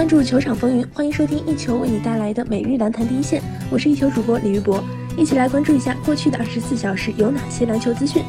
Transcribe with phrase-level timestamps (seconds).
[0.00, 3.42] 关注球场风云，欢迎收听一球为你带来的每日篮坛第一线。
[3.70, 4.82] 我是一球主播李玉博，
[5.14, 8.22] 一起来关注一下过去的二十四小时有哪些篮球资讯。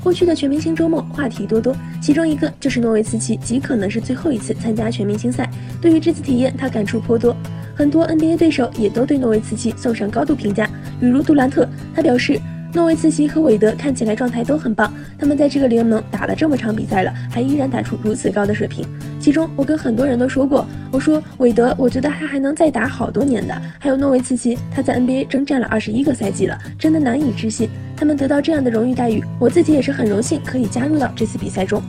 [0.00, 5.50] 过去的全明星周末话题多多，其中一个就是诺维茨基极可能是最后一次参加全明星赛。
[5.82, 7.36] 对于这次体验，他感触颇多。
[7.78, 11.64] 很多 NBA 对手也都对诺维茨基送上高度评价，比如杜兰特，
[11.94, 12.36] 他表示
[12.74, 18.84] 诺维茨基和韦德看起来状态都很棒，他们在这个联盟打了这么长比赛了，还依然打出如此高的水平。
[19.20, 31.80] 其中我跟很多人都说过，我说韦德，我觉得他还能再打好多年的，还有诺维茨基，他在 NBA 征战了二十一个赛季了，真的难以置信，他们得到这样的荣誉待遇，我自己也是很荣幸可以加入到这次比赛中。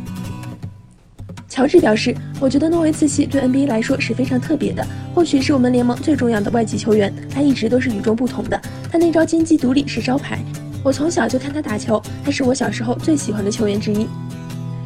[1.50, 4.86] 乔治表示：“我觉得诺维茨基对 NBA 来说是非常特别的，
[5.16, 7.12] 或许是我们联盟最重要的外籍球员。
[7.34, 8.62] 他一直都是与众不同的，
[8.92, 10.40] 他那招金鸡独立是招牌。
[10.84, 14.08] 我从小就看他打球，他是我小时候最喜欢的球员之一。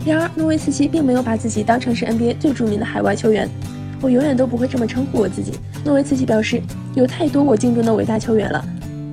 [0.05, 3.47] 然而，诺维茨基并没有把自己当成是 NBA 最著名的海外球员。
[4.01, 5.51] 我永远都不会这么称呼我自己。”
[5.83, 6.61] 诺维茨基表示
[6.95, 8.65] ：“有太多我敬重的伟大球员了，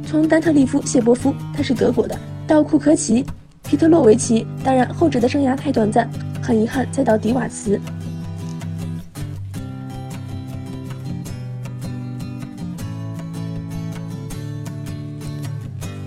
[0.09, 3.25] 从丹特利夫·谢波夫，他是德国的，到库科奇、
[3.69, 6.09] 皮特洛维奇，当然后者的生涯太短暂。”
[6.43, 7.81] 很遗憾，再到迪瓦茨。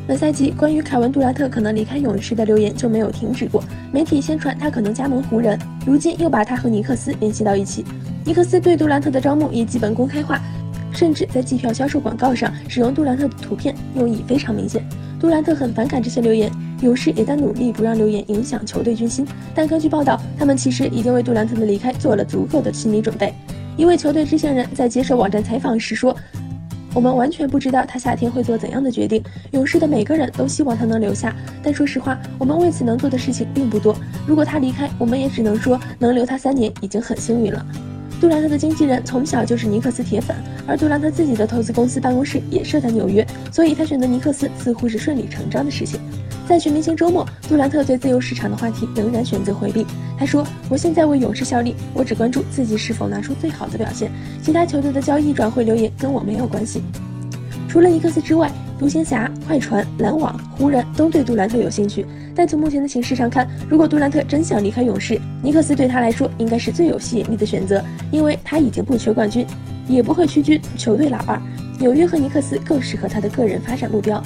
[0.05, 7.85] 本赛季关于凯文杜兰特可能离开勇士的流言就没有停止过，媒体宣传他可能加盟湖人，如今又把他和尼克斯联系到一起。
[8.25, 10.41] 尼克斯对杜兰特的招募也基本公开化，
[10.91, 14.85] 甚至在机票销售广告上使用杜兰特的图片，用意非常明显。
[15.19, 16.51] 杜兰特很反感这些流言。
[16.83, 23.33] 勇士也在努力不让流言影响球队军心，但根据报道，他们其实已经为杜兰特的离开做了足够的心理准备。
[23.77, 26.15] 一位球队知情人在接受网站采访时说
[26.93, 29.23] ：“我们完全不知道他夏天会做怎样的决定。
[29.51, 33.95] 勇士的每个人都希望他能留下，但说实话，我们为此能做的事情并不多。
[34.27, 37.65] 如果他离开，我们也只能说能留他三年已经很幸运了。”
[38.21, 40.35] 杜兰特的经纪人从小就是尼克斯铁粉，
[40.65, 45.99] 而杜兰特自己的投资公司办公室也设在纽约，所以他选择尼克斯似乎是顺理成章的事情。
[46.47, 49.85] 在全明星周末，杜兰特对自由市场的话题仍然选择回避。
[50.17, 54.11] 他说：“我现在为勇士效力，我只关注自己是否拿出最好的表现，
[54.41, 56.81] 其他球队的交易转会流言跟我没有关系。”
[57.67, 62.05] 除了尼克斯之外，独行侠、快船、篮网、湖人都对杜兰特有兴趣。
[62.35, 69.45] 但从目前的形势上看，如果杜兰特真想离开勇士，尼克斯对他来说应该是最有吸引力的选择，因为他已经不缺冠军，
[69.87, 71.41] 也不会屈居球队老二。
[71.79, 74.21] 纽约和尼克斯更适合他的个人发展目标。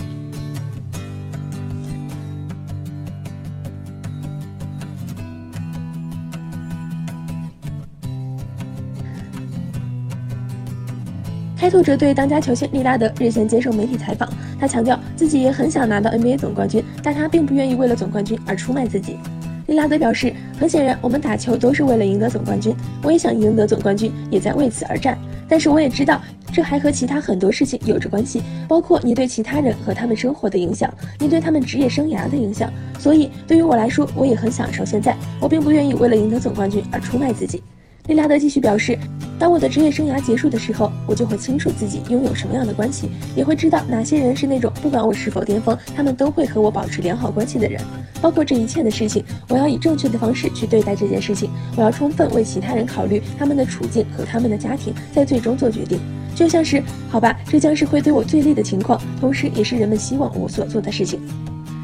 [11.57, 14.29] 开拓者队当家球星利拉德日前接受媒体采访，
[14.59, 19.17] 他强调自己也很想拿到 NBA 总冠军，但他并不愿意为了总冠军而出卖自己。
[19.65, 25.17] 利拉德表示，很显然我们打球都是为了赢得总冠军，我也想赢得总冠军，也在为此而战。
[25.49, 26.21] 但是我也知道，
[26.53, 32.71] 这还和其他很多事情有着关系，包括你对其他人和他们生活的影响，你对他们职业生涯的影响。
[32.99, 37.63] 所以对于我来说，我也很享受现在，我并不愿意为了赢得总冠军而出卖自己。
[38.07, 38.97] 利拉德继续表示，
[39.37, 47.81] 当我的职业生涯结束的时候，我就会清楚自己拥有什么样的关系，也会知道哪些人是那种不管我是否巅峰，他们都会和我保持良好关系的人。
[48.21, 51.49] 包括这一切的事情，我要以正确的方式去对待这件事情。
[51.75, 55.99] 我要充分为其他人考虑他们的处境和他们的家庭，在最终做决定。
[56.33, 61.19] 就像是，好吧，这将是会对我最利的情况，同时也是人们希望我所做的事情。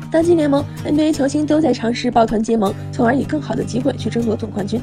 [0.09, 4.79] 当今联盟 NBA 球星都在尝试抱团结盟，从而以更好的机会去争夺总冠军。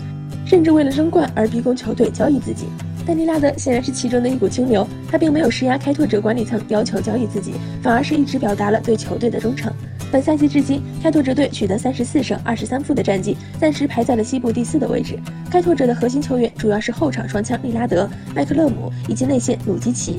[0.50, 2.66] 甚至为了争冠而逼宫球队交易自己，
[3.06, 4.84] 但利拉德显然是其中的一股清流。
[5.08, 9.72] 他并没有施压开拓者管理层要求交易自己，反而是一直表达了对球队的忠诚。
[10.10, 15.16] 本赛季至今，开拓者队取得三十四胜二十三负的战绩，暂时排在了西部第四的位置。
[15.48, 20.16] 开拓者的核心球员主要是后场双枪利拉德、麦克勒姆以及内线鲁基奇。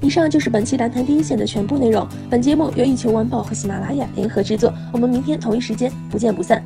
[0.00, 2.04] 以上就是本期篮坛第一线的全部内容。
[2.28, 4.74] 本节目由一球晚报和喜马拉雅联合制作。
[4.92, 6.60] 我们明天同一时间不见不散。